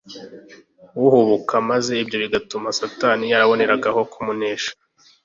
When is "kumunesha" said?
4.13-4.71